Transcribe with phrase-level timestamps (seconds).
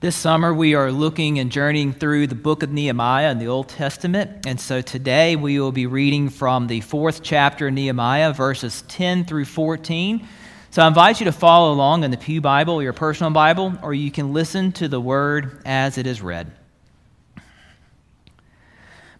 [0.00, 3.68] This summer, we are looking and journeying through the book of Nehemiah in the Old
[3.68, 4.46] Testament.
[4.46, 9.26] And so today we will be reading from the fourth chapter of Nehemiah, verses 10
[9.26, 10.26] through 14.
[10.70, 13.92] So I invite you to follow along in the Pew Bible, your personal Bible, or
[13.92, 16.50] you can listen to the word as it is read.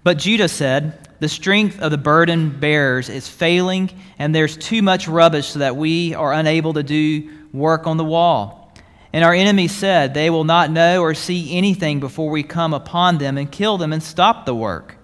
[0.02, 5.08] But Judah said, The strength of the burden bearers is failing, and there's too much
[5.08, 8.59] rubbish so that we are unable to do work on the wall.
[9.12, 13.18] And our enemies said, They will not know or see anything before we come upon
[13.18, 14.96] them and kill them and stop the work.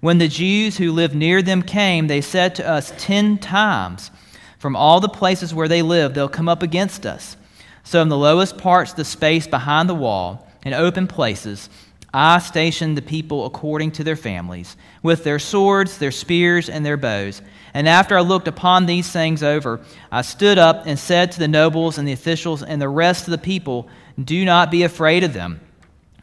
[0.00, 4.10] When the Jews who lived near them came, they said to us ten times,
[4.58, 7.36] From all the places where they live, they'll come up against us.
[7.84, 11.68] So in the lowest parts, the space behind the wall, in open places,
[12.12, 16.96] I stationed the people according to their families, with their swords, their spears, and their
[16.96, 17.40] bows.
[17.72, 21.46] And after I looked upon these things over, I stood up and said to the
[21.46, 23.88] nobles and the officials and the rest of the people,
[24.22, 25.60] Do not be afraid of them.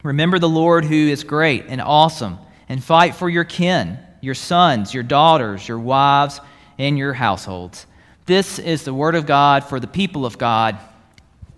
[0.02, 4.92] Remember the Lord who is great and awesome, and fight for your kin, your sons,
[4.92, 6.40] your daughters, your wives,
[6.78, 7.86] and your households.
[8.26, 10.78] This is the word of God for the people of God.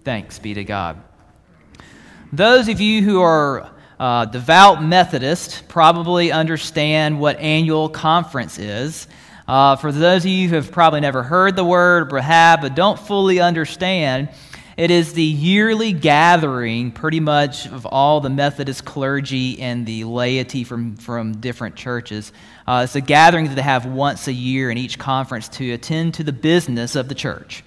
[0.05, 1.03] Thanks be to God.
[2.33, 3.69] Those of you who are
[4.01, 9.07] uh, devout Methodists probably understand what annual conference is.
[9.47, 12.99] Uh, for those of you who have probably never heard the word Rahab but don't
[12.99, 14.31] fully understand,
[14.79, 20.65] it is the yearly gathering, pretty much, of all the Methodist clergy and the laity
[20.65, 22.33] from, from different churches.
[22.67, 26.15] Uh, it's a gathering that they have once a year in each conference to attend
[26.15, 27.63] to the business of the church.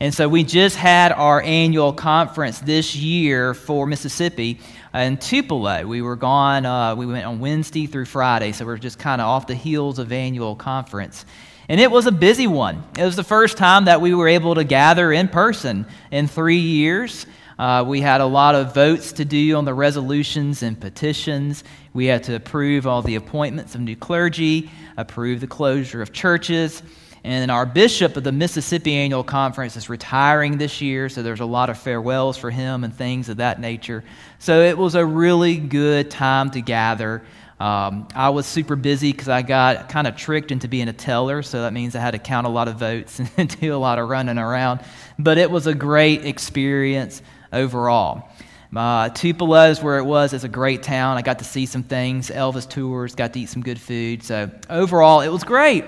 [0.00, 4.60] And so we just had our annual conference this year for Mississippi
[4.96, 5.86] in Tupelo.
[5.86, 9.26] We were gone, uh, we went on Wednesday through Friday, so we're just kind of
[9.26, 11.26] off the heels of annual conference.
[11.68, 12.82] And it was a busy one.
[12.96, 16.58] It was the first time that we were able to gather in person in three
[16.58, 17.26] years.
[17.58, 21.64] Uh, we had a lot of votes to do on the resolutions and petitions.
[21.92, 26.82] We had to approve all the appointments of new clergy, approve the closure of churches.
[27.26, 31.44] And our bishop of the Mississippi Annual Conference is retiring this year, so there's a
[31.44, 34.04] lot of farewells for him and things of that nature.
[34.38, 37.24] So it was a really good time to gather.
[37.58, 41.42] Um, I was super busy because I got kind of tricked into being a teller,
[41.42, 43.98] so that means I had to count a lot of votes and do a lot
[43.98, 44.82] of running around.
[45.18, 47.22] But it was a great experience
[47.52, 48.30] overall.
[48.72, 50.32] Uh, Tupelo is where it was.
[50.32, 51.16] It's a great town.
[51.16, 54.22] I got to see some things, Elvis tours, got to eat some good food.
[54.22, 55.84] So overall, it was great.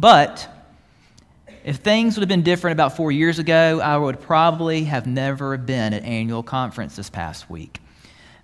[0.00, 0.48] But
[1.62, 5.58] if things would have been different about four years ago, I would probably have never
[5.58, 7.80] been at annual conference this past week.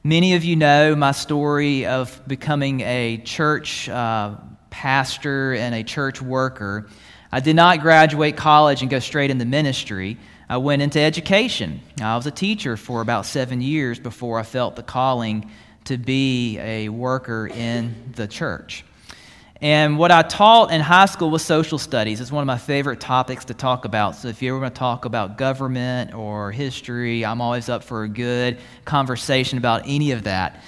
[0.05, 4.35] Many of you know my story of becoming a church uh,
[4.69, 6.91] pastor and a church worker.
[7.33, 10.19] I did not graduate college and go straight into ministry.
[10.51, 11.81] I went into education.
[12.03, 15.51] I was a teacher for about seven years before I felt the calling
[15.85, 18.85] to be a worker in the church.
[19.63, 22.21] And what I taught in high school was social studies.
[22.21, 24.15] It's one of my favorite topics to talk about.
[24.15, 28.03] So if you ever want to talk about government or history, I'm always up for
[28.03, 30.63] a good conversation about any of that.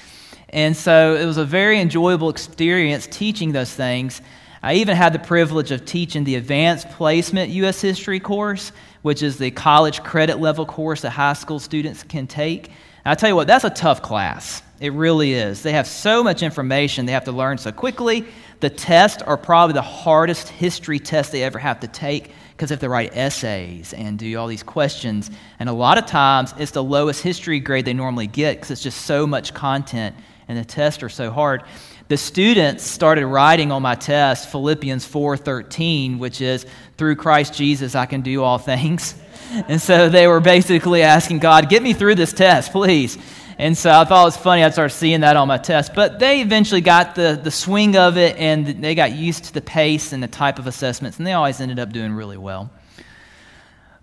[0.49, 4.23] And so it was a very enjoyable experience teaching those things.
[4.63, 7.83] I even had the privilege of teaching the Advanced Placement U.S.
[7.83, 8.73] History course,
[9.03, 12.69] which is the college credit level course that high school students can take.
[12.69, 14.63] And I tell you what, that's a tough class.
[14.81, 15.63] It really is.
[15.63, 18.25] They have so much information they have to learn so quickly.
[18.61, 22.73] The tests are probably the hardest history test they ever have to take because they
[22.73, 25.31] have to write essays and do all these questions.
[25.61, 28.83] And a lot of times it's the lowest history grade they normally get because it's
[28.83, 30.17] just so much content
[30.49, 31.63] and the tests are so hard.
[32.09, 36.67] The students started writing on my test Philippians 4:13, which is
[36.97, 39.15] through Christ Jesus I can do all things.
[39.67, 43.17] And so they were basically asking God, "Get me through this test, please."
[43.59, 44.63] And so I thought it was funny.
[44.63, 45.93] I started seeing that on my test.
[45.93, 49.61] But they eventually got the, the swing of it and they got used to the
[49.61, 52.71] pace and the type of assessments, and they always ended up doing really well.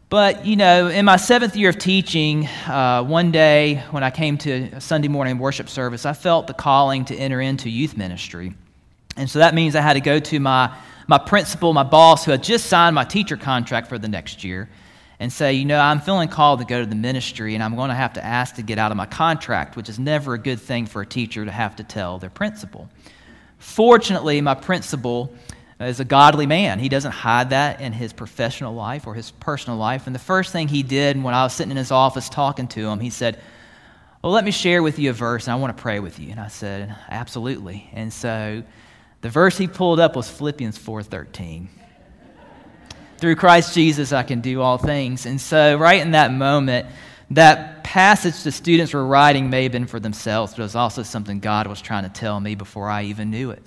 [0.09, 4.37] But, you know, in my seventh year of teaching, uh, one day when I came
[4.39, 8.53] to Sunday morning worship service, I felt the calling to enter into youth ministry.
[9.17, 10.77] And so that means I had to go to my,
[11.07, 14.69] my principal, my boss, who had just signed my teacher contract for the next year
[15.19, 17.89] and say, you know, I'm feeling called to go to the ministry and I'm going
[17.89, 20.59] to have to ask to get out of my contract, which is never a good
[20.59, 22.89] thing for a teacher to have to tell their principal.
[23.57, 25.33] Fortunately, my principal
[25.79, 26.79] is a godly man.
[26.79, 30.05] He doesn't hide that in his professional life or his personal life.
[30.05, 32.89] And the first thing he did when I was sitting in his office talking to
[32.89, 33.41] him, he said,
[34.21, 36.31] Well, let me share with you a verse and I want to pray with you.
[36.31, 37.89] And I said, Absolutely.
[37.93, 38.63] And so
[39.21, 41.67] the verse he pulled up was Philippians 4:13
[43.25, 45.25] through Christ Jesus, I can do all things.
[45.25, 46.85] And so, right in that moment,
[47.31, 51.01] that passage the students were writing may have been for themselves, but it was also
[51.01, 53.63] something God was trying to tell me before I even knew it.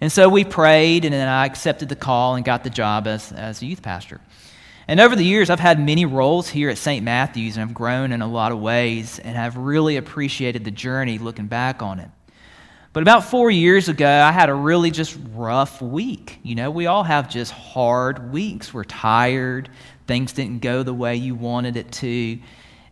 [0.00, 3.30] And so we prayed, and then I accepted the call and got the job as,
[3.30, 4.22] as a youth pastor.
[4.88, 7.04] And over the years, I've had many roles here at St.
[7.04, 11.18] Matthew's, and I've grown in a lot of ways, and I've really appreciated the journey
[11.18, 12.08] looking back on it.
[12.94, 16.38] But about four years ago, I had a really just rough week.
[16.44, 18.72] You know, we all have just hard weeks.
[18.72, 19.68] We're tired,
[20.06, 22.38] things didn't go the way you wanted it to,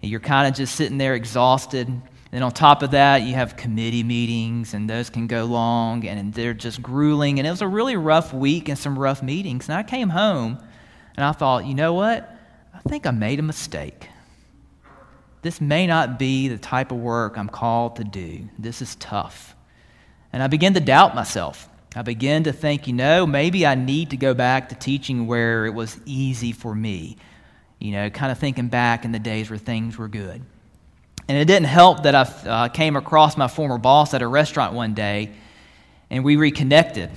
[0.02, 1.88] and you're kind of just sitting there exhausted.
[2.32, 6.34] And on top of that, you have committee meetings, and those can go long, and
[6.34, 7.38] they're just grueling.
[7.38, 9.68] And it was a really rough week and some rough meetings.
[9.68, 10.58] And I came home,
[11.16, 12.28] and I thought, you know what?
[12.74, 14.08] I think I made a mistake.
[15.42, 18.48] This may not be the type of work I'm called to do.
[18.58, 19.54] This is tough.
[20.32, 21.68] And I began to doubt myself.
[21.94, 25.66] I began to think, you know, maybe I need to go back to teaching where
[25.66, 27.16] it was easy for me.
[27.78, 30.42] You know, kind of thinking back in the days where things were good.
[31.28, 34.74] And it didn't help that I uh, came across my former boss at a restaurant
[34.74, 35.32] one day
[36.10, 37.10] and we reconnected.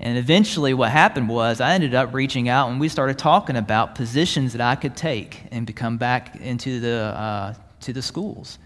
[0.00, 3.96] And eventually, what happened was I ended up reaching out and we started talking about
[3.96, 8.58] positions that I could take and become back into the, uh, to the schools.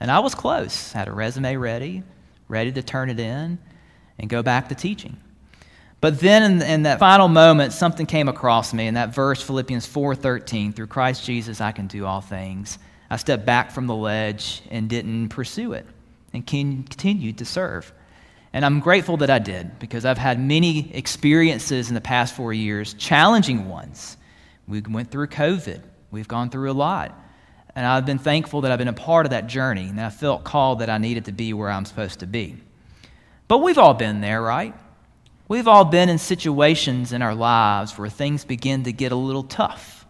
[0.00, 2.02] And I was close, had a resume ready,
[2.48, 3.58] ready to turn it in
[4.18, 5.16] and go back to teaching.
[6.00, 9.86] But then in, in, that final moment, something came across me in that verse, Philippians
[9.86, 12.78] 4.13, through Christ Jesus I can do all things.
[13.10, 15.86] I stepped back from the ledge and didn't pursue it
[16.32, 17.92] and continued to serve.
[18.52, 22.52] And I'm grateful that I did because I've had many experiences in the past four
[22.52, 24.16] years, challenging ones.
[24.66, 25.80] We went through COVID.
[26.10, 27.18] We've gone through a lot.
[27.78, 30.42] And I've been thankful that I've been a part of that journey, and I felt
[30.42, 32.56] called that I needed to be where I'm supposed to be.
[33.46, 34.74] But we've all been there, right?
[35.46, 39.44] We've all been in situations in our lives where things begin to get a little
[39.44, 40.04] tough.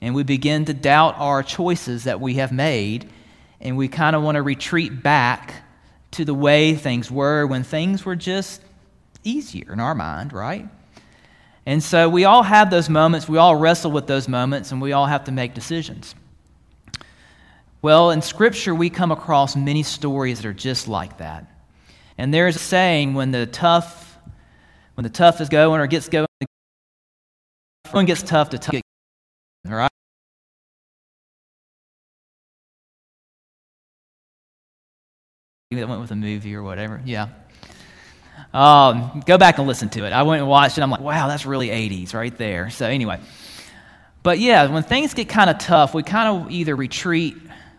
[0.00, 3.12] And we begin to doubt our choices that we have made,
[3.60, 5.62] and we kind of want to retreat back
[6.10, 8.60] to the way things were when things were just
[9.22, 10.68] easier in our mind, right?
[11.64, 14.90] And so we all have those moments, we all wrestle with those moments, and we
[14.90, 16.16] all have to make decisions.
[17.86, 21.46] Well, in Scripture, we come across many stories that are just like that.
[22.18, 24.18] And there's a saying when the tough,
[24.94, 26.26] when the tough is going or gets going,
[27.92, 28.80] when it gets tough to tough,
[29.68, 29.90] all right?
[35.70, 37.00] That went with a movie or whatever.
[37.04, 37.28] Yeah.
[38.52, 40.12] Um, go back and listen to it.
[40.12, 40.80] I went and watched it.
[40.80, 42.68] I'm like, wow, that's really 80s right there.
[42.70, 43.20] So, anyway.
[44.24, 47.36] But yeah, when things get kind of tough, we kind of either retreat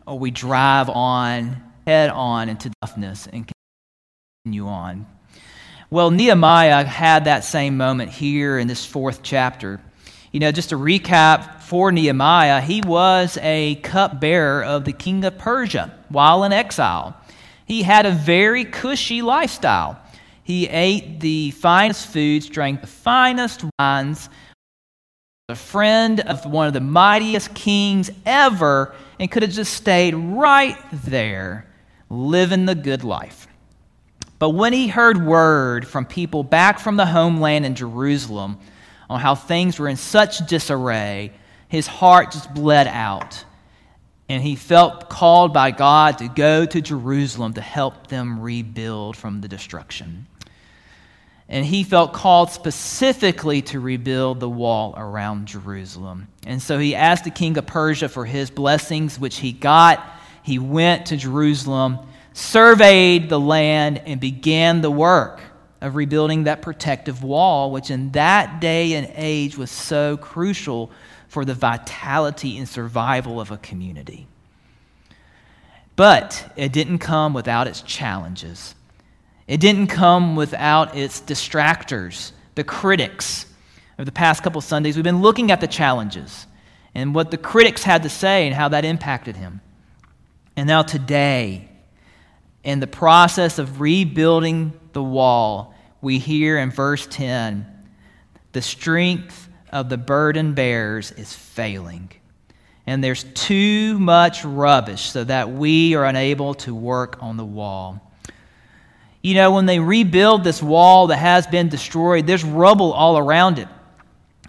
[0.07, 3.51] or we drive on, head on into toughness and
[4.45, 5.05] continue on.
[5.89, 9.79] Well, Nehemiah had that same moment here in this fourth chapter.
[10.31, 15.37] You know, just to recap for Nehemiah, he was a cupbearer of the king of
[15.37, 17.15] Persia while in exile.
[17.65, 19.99] He had a very cushy lifestyle.
[20.43, 24.29] He ate the finest foods, drank the finest wines,
[25.49, 30.77] a friend of one of the mightiest kings ever, and could have just stayed right
[30.91, 31.67] there,
[32.09, 33.47] living the good life.
[34.39, 38.59] But when he heard word from people back from the homeland in Jerusalem
[39.09, 41.33] on how things were in such disarray,
[41.67, 43.43] his heart just bled out.
[44.29, 49.41] And he felt called by God to go to Jerusalem to help them rebuild from
[49.41, 50.27] the destruction.
[51.49, 56.27] And he felt called specifically to rebuild the wall around Jerusalem.
[56.45, 60.05] And so he asked the king of Persia for his blessings, which he got.
[60.43, 61.99] He went to Jerusalem,
[62.33, 65.39] surveyed the land, and began the work
[65.79, 70.91] of rebuilding that protective wall, which in that day and age was so crucial
[71.27, 74.27] for the vitality and survival of a community.
[75.95, 78.75] But it didn't come without its challenges.
[79.47, 83.45] It didn't come without its distractors, the critics.
[83.97, 86.45] Over the past couple Sundays, we've been looking at the challenges
[86.93, 89.61] and what the critics had to say and how that impacted him.
[90.55, 91.69] And now, today,
[92.63, 97.65] in the process of rebuilding the wall, we hear in verse 10
[98.51, 102.11] the strength of the burden bearers is failing.
[102.85, 108.06] And there's too much rubbish so that we are unable to work on the wall.
[109.27, 113.59] You know, when they rebuild this wall that has been destroyed, there's rubble all around
[113.59, 113.67] it.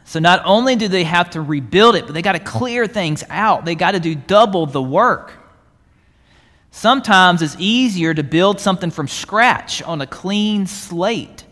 [0.04, 3.25] So not only do they have to rebuild it, but they got to clear things
[3.28, 3.64] out.
[3.64, 5.32] They got to do double the work.
[6.70, 11.44] Sometimes it's easier to build something from scratch on a clean slate.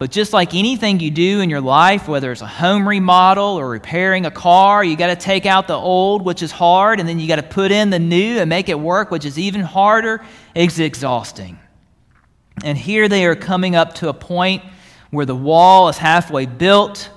[0.00, 3.70] But just like anything you do in your life, whether it's a home remodel or
[3.70, 7.20] repairing a car, you got to take out the old, which is hard, and then
[7.20, 10.20] you got to put in the new and make it work, which is even harder.
[10.56, 11.60] It's exhausting.
[12.64, 14.62] And here they are coming up to a point
[15.10, 17.10] where the wall is halfway built,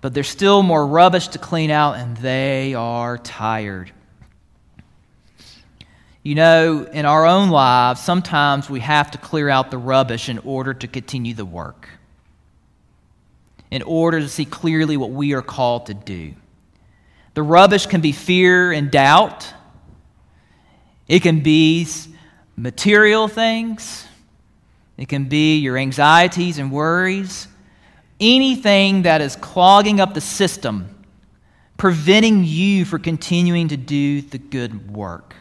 [0.00, 3.92] but there's still more rubbish to clean out, and they are tired.
[6.22, 10.38] You know, in our own lives, sometimes we have to clear out the rubbish in
[10.38, 11.88] order to continue the work
[13.72, 16.34] in order to see clearly what we are called to do.
[17.32, 19.50] The rubbish can be fear and doubt,
[21.08, 21.88] it can be
[22.54, 24.06] material things,
[25.02, 27.48] it can be your anxieties and worries,
[28.20, 31.04] anything that is clogging up the system,
[31.76, 35.34] preventing you from continuing to do the good work.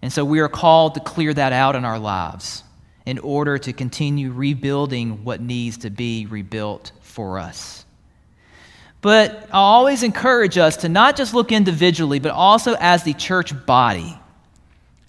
[0.00, 2.62] And so we are called to clear that out in our lives
[3.04, 7.84] in order to continue rebuilding what needs to be rebuilt for us.
[9.02, 13.66] But I always encourage us to not just look individually, but also as the church
[13.66, 14.18] body.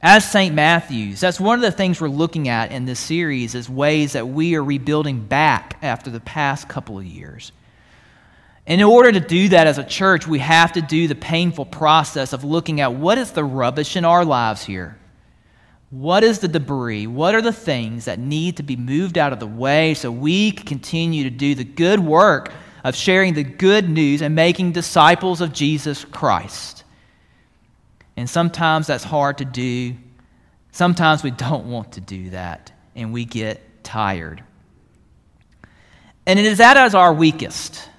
[0.08, 0.54] As St.
[0.54, 4.28] Matthew's, that's one of the things we're looking at in this series is ways that
[4.28, 7.52] we are rebuilding back after the past couple of years.
[8.68, 11.66] And in order to do that as a church, we have to do the painful
[11.66, 14.96] process of looking at what is the rubbish in our lives here.
[15.90, 17.08] What is the debris?
[17.08, 20.52] What are the things that need to be moved out of the way so we
[20.52, 25.42] can continue to do the good work of sharing the good news and making disciples
[25.42, 26.85] of Jesus Christ?
[28.18, 29.96] And sometimes that's hard to do.
[30.72, 34.44] Sometimes we don't want to do that and we get tired.
[36.26, 37.90] And it is at our weakest.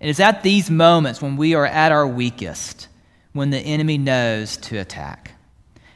[0.00, 2.88] It is at these moments when we are at our weakest
[3.32, 5.32] when the enemy knows to attack.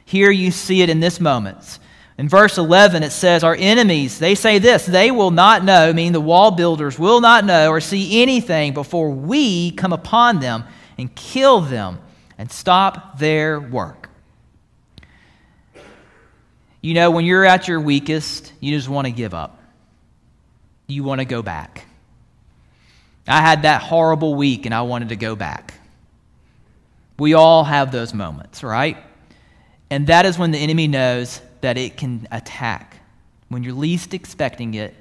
[0.05, 1.79] Here you see it in this moment.
[2.17, 6.11] In verse 11, it says, Our enemies, they say this, they will not know, meaning
[6.11, 10.63] the wall builders will not know or see anything before we come upon them
[10.97, 11.99] and kill them
[12.37, 14.09] and stop their work.
[16.81, 19.59] You know, when you're at your weakest, you just want to give up.
[20.87, 21.85] You want to go back.
[23.27, 25.75] I had that horrible week and I wanted to go back.
[27.17, 28.97] We all have those moments, right?
[29.89, 32.97] And that is when the enemy knows that it can attack,
[33.47, 34.93] when you're least expecting it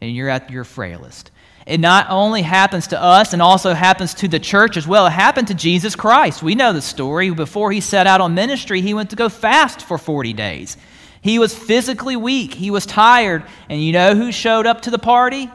[0.00, 1.30] and you're at your frailest.
[1.70, 5.06] It not only happens to us and also happens to the church as well.
[5.06, 6.42] It happened to Jesus Christ.
[6.42, 7.30] We know the story.
[7.30, 10.76] Before he set out on ministry, he went to go fast for 40 days.
[11.22, 13.44] He was physically weak, he was tired.
[13.68, 15.48] And you know who showed up to the party?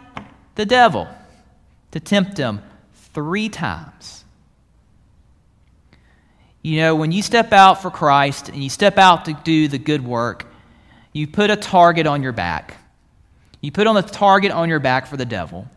[0.55, 1.09] The devil
[1.91, 2.61] to tempt him
[3.13, 4.23] three times.
[6.61, 9.77] You know, when you step out for Christ and you step out to do the
[9.77, 10.47] good work,
[11.11, 12.77] you put a target on your back.
[13.59, 15.67] You put on a target on your back for the devil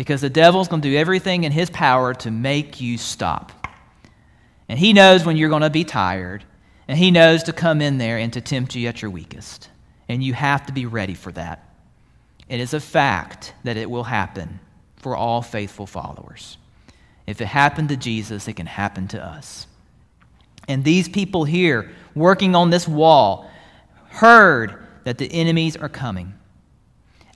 [0.00, 3.68] because the devil's going to do everything in his power to make you stop.
[4.66, 6.42] And he knows when you're going to be tired,
[6.88, 9.68] and he knows to come in there and to tempt you at your weakest.
[10.08, 11.68] And you have to be ready for that.
[12.48, 14.60] It is a fact that it will happen
[14.96, 16.56] for all faithful followers.
[17.26, 19.66] If it happened to Jesus, it can happen to us.
[20.66, 23.50] And these people here, working on this wall,
[24.08, 26.32] heard that the enemies are coming.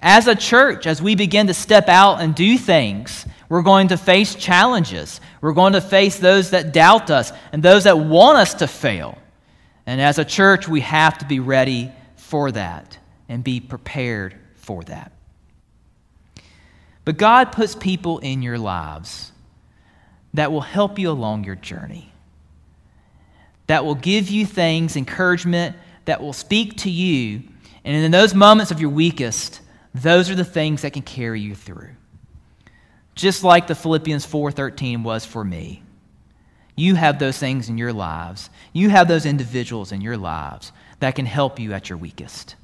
[0.04, 3.96] As a church, as we begin to step out and do things, we're going to
[3.96, 5.20] face challenges.
[5.40, 9.18] We're going to face those that doubt us and those that want us to fail.
[9.86, 14.84] And as a church, we have to be ready for that and be prepared for
[14.84, 15.10] that.
[17.04, 19.32] But God puts people in your lives
[20.34, 22.12] that will help you along your journey
[23.66, 27.42] that will give you things, encouragement, that will speak to you.
[27.84, 29.60] And in those moments of your weakest,
[29.94, 31.90] those are the things that can carry you through.
[33.14, 35.82] Just like the Philippians 4:13 was for me.
[36.76, 38.50] You have those things in your lives.
[38.72, 42.56] You have those individuals in your lives that can help you at your weakest.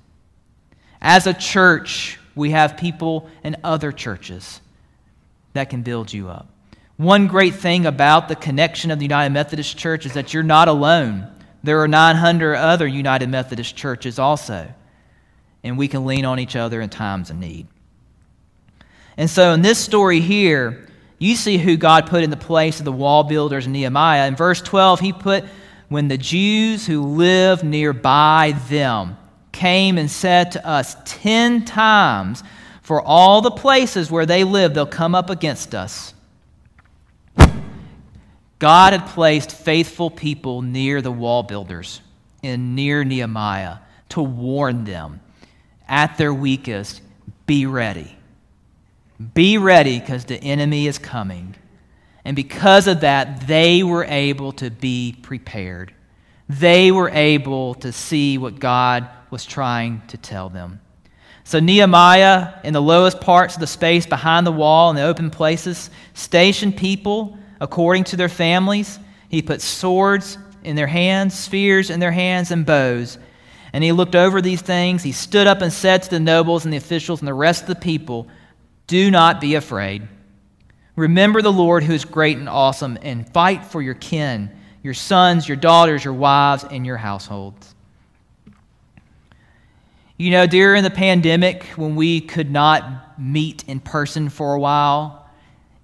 [1.00, 4.60] As a church, we have people in other churches
[5.52, 6.49] that can build you up.
[6.96, 10.68] One great thing about the connection of the United Methodist Church is that you're not
[10.68, 11.28] alone.
[11.62, 14.68] There are 900 other United Methodist churches also,
[15.62, 17.67] and we can lean on each other in times of need.
[19.17, 20.87] And so, in this story here,
[21.19, 24.26] you see who God put in the place of the wall builders Nehemiah.
[24.26, 25.45] In verse 12, he put,
[25.88, 29.19] When the Jews who live nearby them
[29.52, 32.43] came and said to us, Ten times
[32.81, 36.14] for all the places where they live, they'll come up against us.
[38.59, 42.00] God had placed faithful people near the wall builders
[42.43, 43.79] and near Nehemiah
[44.11, 45.21] to warn them
[45.90, 47.02] at their weakest
[47.47, 48.16] be ready.
[49.35, 51.56] Be ready because the enemy is coming.
[52.25, 55.92] And because of that, they were able to be prepared.
[56.49, 60.80] They were able to see what God was trying to tell them.
[61.44, 65.30] So, Nehemiah, in the lowest parts of the space behind the wall in the open
[65.30, 68.99] places, stationed people according to their families.
[69.28, 73.18] He put swords in their hands, spears in their hands, and bows.
[73.72, 75.02] And he looked over these things.
[75.02, 77.68] He stood up and said to the nobles and the officials and the rest of
[77.68, 78.26] the people,
[78.86, 80.08] Do not be afraid.
[80.96, 84.50] Remember the Lord who is great and awesome, and fight for your kin,
[84.82, 87.74] your sons, your daughters, your wives, and your households.
[90.16, 95.30] You know, during the pandemic, when we could not meet in person for a while,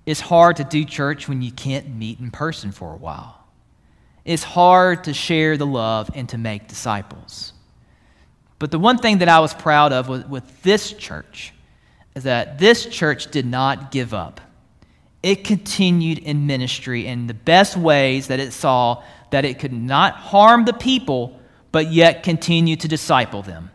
[0.05, 3.43] it's hard to do church when you can't meet in person for a while.
[4.27, 7.55] It's hard to share the love and to make disciples.
[8.59, 11.53] But the one thing that I was proud of with, with this church
[12.15, 14.41] is that this church did not give up.
[15.23, 20.15] It continued in ministry in the best ways that it saw that it could not
[20.15, 21.39] harm the people,
[21.73, 23.71] but yet continue to disciple them.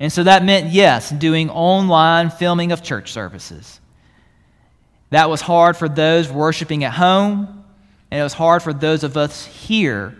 [0.00, 3.80] And so that meant, yes, doing online filming of church services.
[5.10, 7.64] That was hard for those worshiping at home,
[8.10, 10.16] and it was hard for those of us here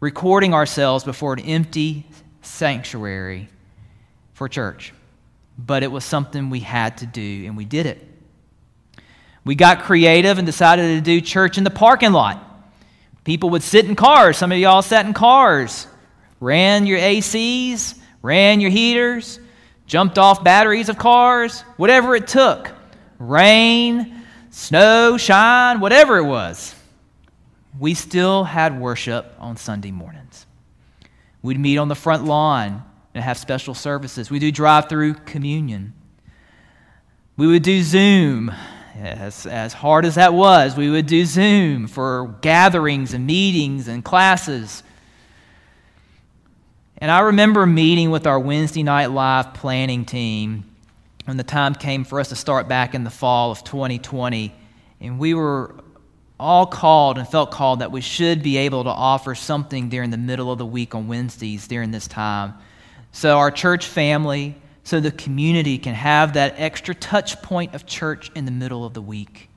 [0.00, 2.06] recording ourselves before an empty
[2.46, 3.48] sanctuary
[4.34, 4.92] for church.
[5.58, 8.06] But it was something we had to do, and we did it.
[9.44, 12.42] We got creative and decided to do church in the parking lot.
[13.24, 14.36] People would sit in cars.
[14.36, 15.86] Some of y'all sat in cars,
[16.40, 19.40] ran your ACs, ran your heaters,
[19.86, 22.70] jumped off batteries of cars, whatever it took.
[23.18, 26.74] Rain, snow, shine, whatever it was.
[27.78, 30.45] We still had worship on Sunday mornings.
[31.46, 32.82] We'd meet on the front lawn
[33.14, 34.32] and have special services.
[34.32, 35.94] We do drive through communion.
[37.36, 38.52] We would do Zoom.
[38.96, 44.04] As, as hard as that was, we would do Zoom for gatherings and meetings and
[44.04, 44.82] classes.
[46.98, 50.64] And I remember meeting with our Wednesday Night Live planning team
[51.26, 54.52] when the time came for us to start back in the fall of 2020.
[55.00, 55.76] And we were
[56.38, 60.18] all called and felt called that we should be able to offer something during the
[60.18, 62.54] middle of the week on Wednesdays during this time.
[63.12, 68.30] So, our church family, so the community can have that extra touch point of church
[68.34, 69.48] in the middle of the week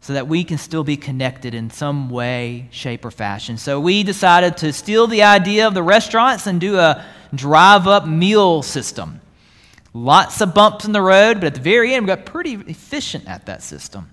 [0.00, 3.58] so that we can still be connected in some way, shape, or fashion.
[3.58, 8.06] So we decided to steal the idea of the restaurants and do a drive up
[8.06, 9.20] meal system.
[9.92, 13.28] Lots of bumps in the road, but at the very end, we got pretty efficient
[13.28, 14.08] at that system.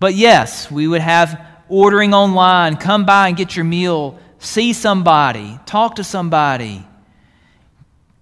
[0.00, 5.60] But yes, we would have ordering online, come by and get your meal, see somebody,
[5.66, 6.84] talk to somebody.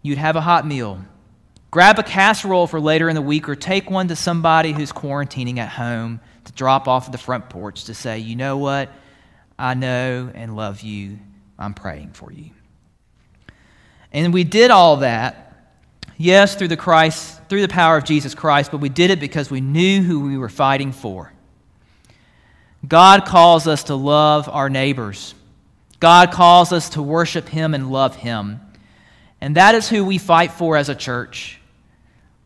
[0.03, 1.01] You'd have a hot meal.
[1.71, 5.59] Grab a casserole for later in the week or take one to somebody who's quarantining
[5.59, 8.91] at home to drop off at the front porch to say, you know what?
[9.59, 11.19] I know and love you.
[11.59, 12.51] I'm praying for you.
[14.13, 15.75] And we did all that,
[16.17, 19.51] yes, through the Christ, through the power of Jesus Christ, but we did it because
[19.51, 21.33] we knew who we were fighting for.
[22.87, 25.35] God calls us to love our neighbors.
[26.01, 28.61] God calls us to worship Him and love Him.
[29.41, 31.61] And that is who we fight for as a church.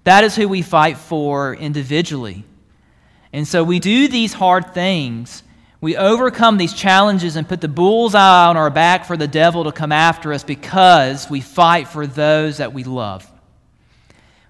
[0.05, 2.45] That is who we fight for individually.
[3.33, 5.43] And so we do these hard things.
[5.81, 9.73] We overcome these challenges and put the bullseye on our back for the devil to
[9.73, 13.32] come after us because we fight for those that we love.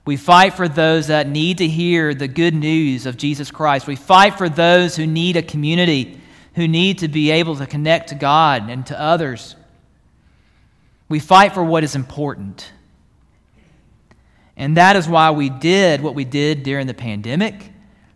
[0.04, 3.86] We fight for those that need to hear the good news of Jesus Christ.
[3.86, 6.20] We fight for those who need a community,
[6.54, 9.54] who need to be able to connect to God and to others.
[11.08, 12.70] We fight for what is important.
[14.56, 17.70] And that is why we did what we did during the pandemic.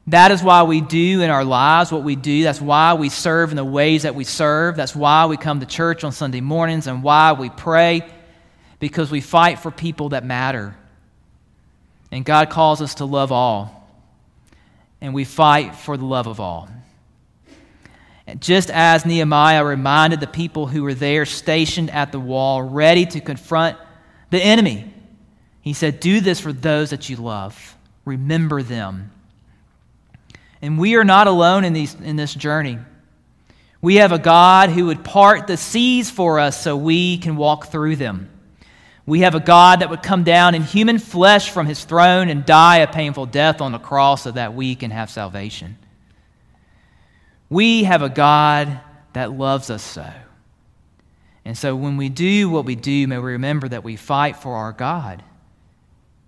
[0.09, 2.43] That is why we do in our lives what we do.
[2.43, 4.77] That's why we serve in the ways that we serve.
[4.77, 8.09] That's why we come to church on Sunday mornings and why we pray,
[8.79, 10.77] because we fight for people that matter.
[12.11, 13.91] And God calls us to love all,
[15.01, 16.69] and we fight for the love of all.
[18.27, 23.07] And just as Nehemiah reminded the people who were there stationed at the wall, ready
[23.07, 23.77] to confront
[24.31, 24.93] the enemy,
[25.61, 27.77] he said, Do this for those that you love.
[28.05, 29.11] Remember them.
[30.63, 32.79] And we are not alone in, these, in this journey.
[33.81, 37.67] We have a God who would part the seas for us so we can walk
[37.67, 38.31] through them.
[39.07, 42.45] We have a God that would come down in human flesh from his throne and
[42.45, 45.79] die a painful death on the cross so that we can have salvation.
[47.49, 48.81] We have a God
[49.13, 50.11] that loves us so.
[51.45, 54.57] And so when we do what we do, may we remember that we fight for
[54.57, 55.23] our God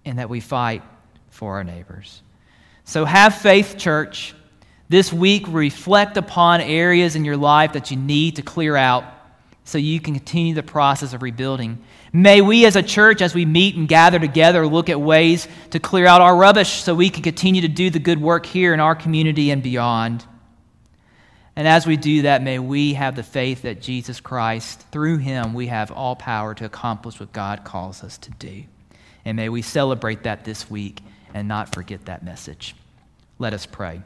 [0.04, 0.82] and that we fight
[1.30, 2.22] for our neighbors.
[2.84, 4.34] So have faith, church.
[4.88, 9.04] This week, reflect upon areas in your life that you need to clear out
[9.68, 11.78] so you can continue the process of rebuilding.
[12.10, 15.78] May we as a church, as we meet and gather together, look at ways to
[15.78, 18.80] clear out our rubbish so we can continue to do the good work here in
[18.80, 20.24] our community and beyond.
[21.54, 25.52] And as we do that, may we have the faith that Jesus Christ, through him,
[25.52, 28.64] we have all power to accomplish what God calls us to do.
[29.26, 31.02] And may we celebrate that this week
[31.34, 32.74] and not forget that message.
[33.38, 34.00] Let us pray.